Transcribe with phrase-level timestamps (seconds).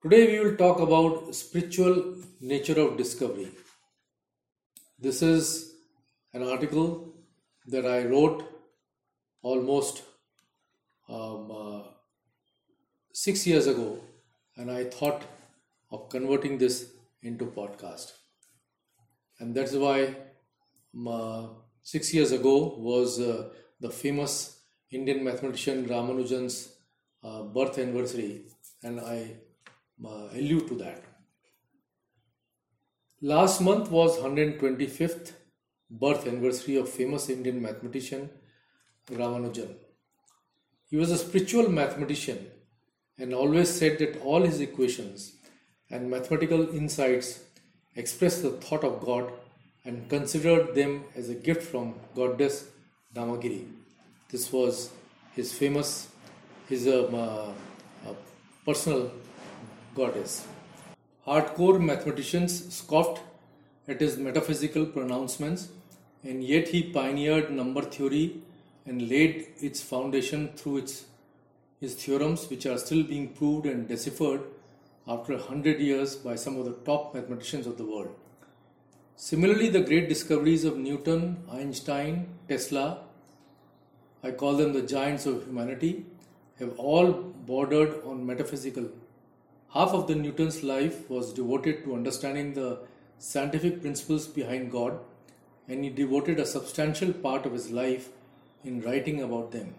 [0.00, 3.48] Today we will talk about spiritual nature of discovery.
[4.96, 5.74] This is
[6.32, 7.14] an article
[7.66, 8.44] that I wrote
[9.42, 10.04] almost
[11.08, 11.82] um, uh,
[13.12, 13.98] six years ago,
[14.56, 15.24] and I thought
[15.90, 16.92] of converting this
[17.24, 18.12] into podcast,
[19.40, 20.14] and that's why
[20.94, 21.46] um, uh,
[21.82, 23.48] six years ago was uh,
[23.80, 24.60] the famous
[24.92, 26.72] Indian mathematician Ramanujan's
[27.24, 28.42] uh, birth anniversary,
[28.84, 29.38] and I
[30.04, 31.02] allude to that.
[33.20, 35.32] Last month was 125th
[35.90, 38.30] birth anniversary of famous Indian mathematician
[39.10, 39.74] Ramanujan.
[40.90, 42.46] He was a spiritual mathematician
[43.18, 45.32] and always said that all his equations
[45.90, 47.40] and mathematical insights
[47.96, 49.32] express the thought of God
[49.84, 52.68] and considered them as a gift from goddess
[53.14, 53.66] Namagiri.
[54.30, 54.90] This was
[55.32, 56.08] his famous,
[56.68, 57.52] his uh,
[58.06, 58.12] uh,
[58.64, 59.10] personal
[59.98, 60.46] goddess.
[61.26, 63.20] Hardcore mathematicians scoffed
[63.88, 65.68] at his metaphysical pronouncements,
[66.22, 68.26] and yet he pioneered number theory
[68.86, 70.94] and laid its foundation through its,
[71.80, 74.42] his theorems, which are still being proved and deciphered
[75.06, 78.14] after a hundred years by some of the top mathematicians of the world.
[79.16, 83.00] Similarly, the great discoveries of Newton, Einstein, Tesla,
[84.22, 86.06] I call them the giants of humanity,
[86.60, 88.88] have all bordered on metaphysical
[89.74, 92.78] Half of the Newton's life was devoted to understanding the
[93.18, 94.98] scientific principles behind God,
[95.68, 98.08] and he devoted a substantial part of his life
[98.64, 99.74] in writing about them.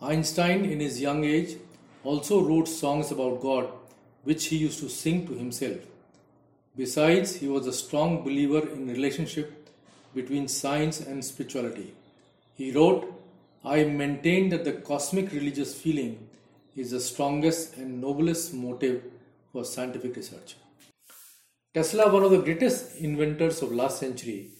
[0.00, 1.56] Einstein, in his young age,
[2.04, 3.68] also wrote songs about God,
[4.24, 5.78] which he used to sing to himself.
[6.76, 9.70] Besides, he was a strong believer in relationship
[10.14, 11.94] between science and spirituality.
[12.54, 13.12] He wrote,
[13.64, 16.28] I maintain that the cosmic religious feeling
[16.76, 19.02] is the strongest and noblest motive
[19.50, 20.56] for scientific research.
[21.74, 24.50] Tesla, one of the greatest inventors of last century,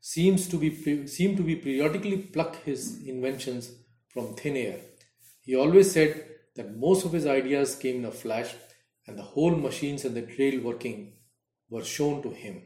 [0.00, 3.72] seems to be seem to be periodically pluck his inventions
[4.08, 4.80] from thin air.
[5.42, 8.54] He always said that most of his ideas came in a flash,
[9.06, 11.12] and the whole machines and the trail working
[11.70, 12.62] were shown to him.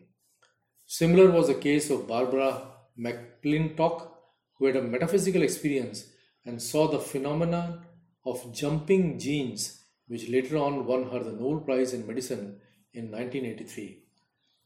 [0.87, 2.63] Similar was the case of Barbara
[2.99, 4.09] McClintock,
[4.55, 6.07] who had a metaphysical experience
[6.45, 7.84] and saw the phenomenon
[8.25, 12.61] of jumping genes, which later on won her the Nobel Prize in Medicine
[12.93, 14.03] in 1983.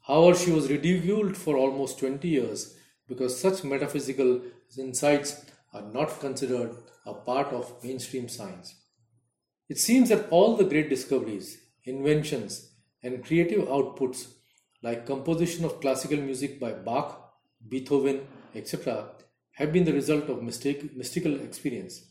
[0.07, 2.77] However, she was ridiculed for almost 20 years
[3.09, 4.41] because such metaphysical
[4.79, 6.75] insights are not considered
[7.07, 8.75] a part of mainstream science.
[9.69, 12.71] It seems that all the great discoveries, inventions,
[13.03, 14.27] and creative outputs
[14.83, 17.35] like composition of classical music by Bach,
[17.69, 19.09] Beethoven, etc.,
[19.53, 22.05] have been the result of mistake, mystical experience.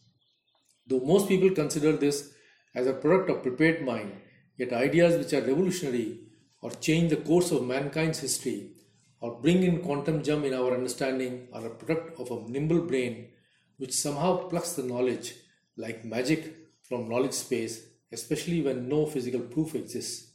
[0.93, 2.33] Though most people consider this
[2.75, 4.11] as a product of prepared mind,
[4.59, 6.19] yet ideas which are revolutionary
[6.61, 8.73] or change the course of mankind's history
[9.19, 13.29] or bring in quantum jump in our understanding are a product of a nimble brain
[13.77, 15.33] which somehow plucks the knowledge
[15.77, 20.33] like magic from knowledge space, especially when no physical proof exists.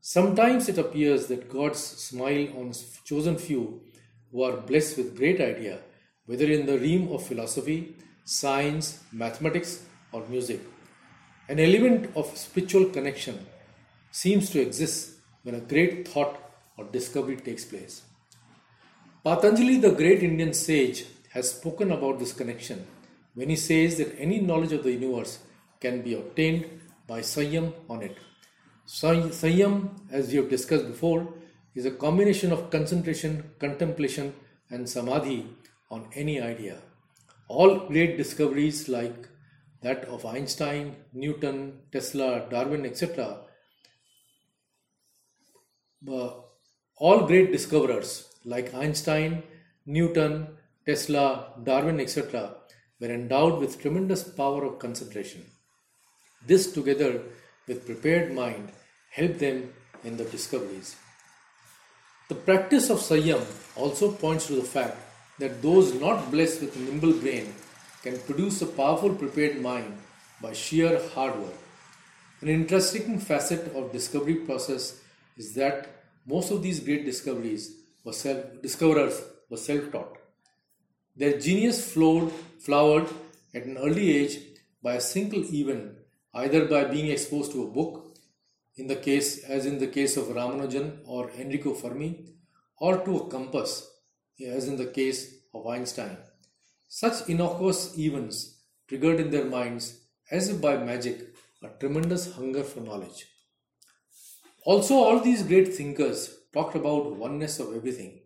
[0.00, 2.72] Sometimes it appears that God's smile on
[3.04, 3.82] chosen few
[4.32, 5.78] who are blessed with great idea,
[6.24, 7.94] whether in the realm of philosophy,
[8.26, 10.60] science, mathematics, or music.
[11.48, 13.46] An element of spiritual connection
[14.10, 15.12] seems to exist
[15.44, 16.36] when a great thought
[16.76, 18.02] or discovery takes place.
[19.24, 22.84] Patanjali, the great Indian sage, has spoken about this connection
[23.34, 25.38] when he says that any knowledge of the universe
[25.80, 26.66] can be obtained
[27.06, 28.16] by Sanyam on it.
[28.88, 31.32] Sanyam, as we have discussed before,
[31.76, 34.34] is a combination of concentration, contemplation,
[34.70, 35.46] and samadhi
[35.90, 36.78] on any idea.
[37.48, 39.28] All great discoveries like
[39.82, 43.38] that of Einstein, Newton, Tesla, Darwin, etc.,
[46.08, 46.30] uh,
[46.96, 49.42] all great discoverers like Einstein,
[49.84, 50.48] Newton,
[50.86, 52.54] Tesla, Darwin, etc.,
[53.00, 55.44] were endowed with tremendous power of concentration.
[56.46, 57.22] This, together
[57.66, 58.72] with prepared mind,
[59.10, 59.72] helped them
[60.04, 60.96] in the discoveries.
[62.28, 63.44] The practice of Sanyam
[63.76, 64.98] also points to the fact
[65.38, 67.52] that those not blessed with a nimble brain
[68.02, 69.96] can produce a powerful prepared mind
[70.40, 71.54] by sheer hard work.
[72.40, 75.00] An interesting facet of discovery process
[75.36, 75.88] is that
[76.26, 77.72] most of these great discoveries
[78.04, 80.18] were self discoverers were self-taught.
[81.16, 83.08] Their genius flowed, flowered
[83.54, 84.38] at an early age
[84.82, 85.92] by a single event,
[86.34, 88.16] either by being exposed to a book,
[88.76, 92.26] in the case as in the case of Ramanujan or Enrico Fermi,
[92.78, 93.90] or to a compass
[94.44, 96.16] as in the case of Einstein.
[96.88, 100.00] Such innocuous events triggered in their minds,
[100.30, 103.26] as if by magic, a tremendous hunger for knowledge.
[104.64, 108.20] Also, all these great thinkers talked about oneness of everything.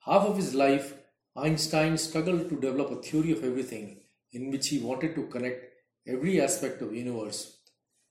[0.00, 0.94] Half of his life,
[1.36, 4.00] Einstein struggled to develop a theory of everything
[4.32, 5.64] in which he wanted to connect
[6.06, 7.58] every aspect of universe,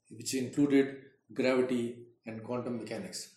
[0.10, 0.98] which included
[1.34, 3.36] gravity and quantum mechanics.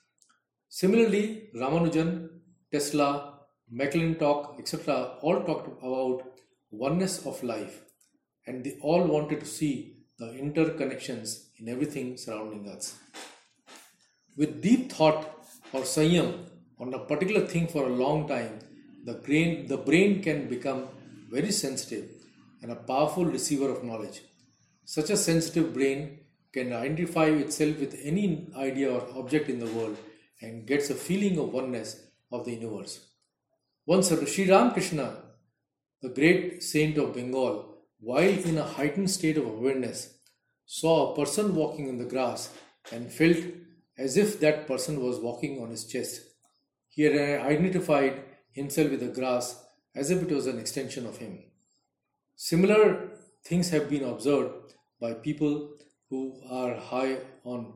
[0.69, 2.28] Similarly, Ramanujan,
[2.72, 3.35] Tesla,
[3.72, 6.22] McClintock, etc., all talked about
[6.70, 7.82] oneness of life,
[8.46, 12.96] and they all wanted to see the interconnections in everything surrounding us.
[14.36, 15.24] With deep thought
[15.72, 16.46] or sanyam
[16.78, 18.60] on a particular thing for a long time,
[19.04, 20.88] the brain, the brain can become
[21.30, 22.08] very sensitive
[22.62, 24.22] and a powerful receiver of knowledge.
[24.84, 26.20] Such a sensitive brain
[26.52, 29.96] can identify itself with any idea or object in the world
[30.40, 33.05] and gets a feeling of oneness of the universe.
[33.88, 35.16] Once Sri Ramakrishna,
[36.02, 40.18] the great saint of Bengal, while in a heightened state of awareness,
[40.64, 42.52] saw a person walking in the grass
[42.90, 43.36] and felt
[43.96, 46.20] as if that person was walking on his chest.
[46.88, 47.14] He had
[47.46, 51.44] identified himself with the grass as if it was an extension of him.
[52.34, 53.10] Similar
[53.44, 55.76] things have been observed by people
[56.10, 57.74] who are high on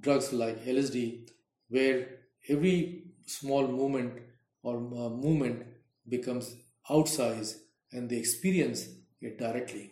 [0.00, 1.28] drugs like LSD,
[1.68, 2.08] where
[2.48, 4.14] every small movement
[4.62, 5.64] or movement
[6.08, 6.54] becomes
[6.90, 7.56] outsized
[7.92, 8.88] and they experience
[9.20, 9.90] it directly.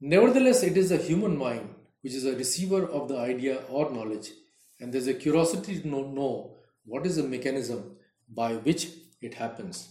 [0.00, 4.30] Nevertheless, it is the human mind which is a receiver of the idea or knowledge,
[4.78, 7.96] and there's a curiosity to know, know what is the mechanism
[8.28, 8.88] by which
[9.22, 9.88] it happens.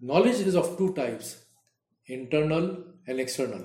[0.00, 1.44] Knowledge is of two types
[2.06, 3.64] internal and external.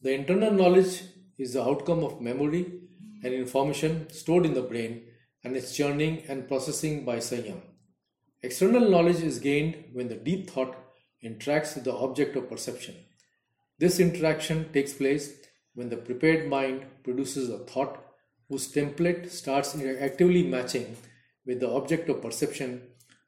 [0.00, 1.02] The internal knowledge
[1.36, 2.80] is the outcome of memory
[3.24, 5.02] and information stored in the brain
[5.42, 7.60] and its churning and processing by Sanyam.
[8.40, 10.76] External knowledge is gained when the deep thought
[11.24, 12.94] interacts with the object of perception.
[13.80, 15.32] This interaction takes place
[15.74, 17.98] when the prepared mind produces a thought
[18.48, 20.96] whose template starts actively matching
[21.46, 22.82] with the object of perception,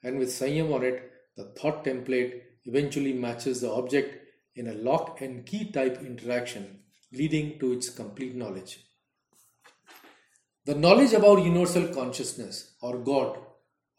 [0.05, 4.17] and with Sanyam on it, the thought template eventually matches the object
[4.55, 6.81] in a lock and key type interaction,
[7.13, 8.79] leading to its complete knowledge.
[10.67, 13.39] The knowledge about universal consciousness or God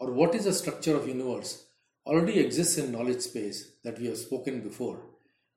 [0.02, 1.66] or what is the structure of universe
[2.08, 5.00] already exists in knowledge space that we have spoken before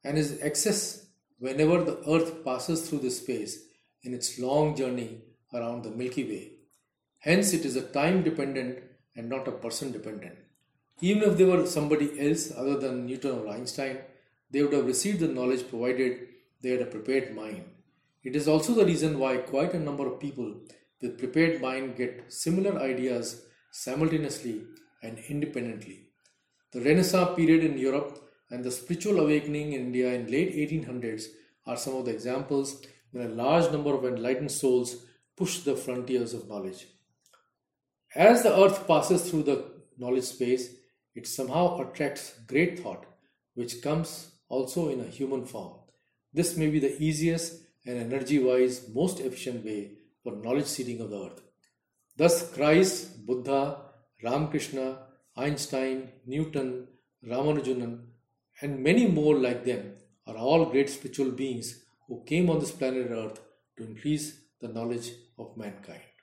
[0.04, 1.06] and is accessed
[1.38, 3.54] whenever the earth passes through this space
[4.02, 5.22] in its long journey
[5.54, 6.42] around the Milky Way.
[7.20, 8.80] Hence it is a time dependent
[9.16, 10.36] and not a person dependent.
[11.00, 13.96] Even if they were somebody else other than Newton or Einstein,
[14.50, 16.28] they would have received the knowledge provided
[16.60, 17.64] they had a prepared mind.
[18.22, 20.54] It is also the reason why quite a number of people
[21.00, 24.62] with prepared mind get similar ideas simultaneously
[25.02, 26.06] and independently.
[26.72, 31.24] The Renaissance period in Europe and the spiritual awakening in India in late 1800s
[31.66, 35.04] are some of the examples when a large number of enlightened souls
[35.36, 36.86] pushed the frontiers of knowledge.
[38.14, 39.64] As the earth passes through the
[39.98, 40.70] knowledge space,
[41.16, 43.04] it somehow attracts great thought,
[43.54, 45.74] which comes also in a human form.
[46.32, 51.10] This may be the easiest and energy wise most efficient way for knowledge seeding of
[51.10, 51.40] the earth.
[52.16, 53.90] Thus, Christ, Buddha,
[54.22, 54.98] Ramakrishna,
[55.36, 56.86] Einstein, Newton,
[57.26, 58.06] Ramanujan,
[58.60, 59.94] and many more like them
[60.26, 63.40] are all great spiritual beings who came on this planet Earth
[63.76, 66.13] to increase the knowledge of mankind.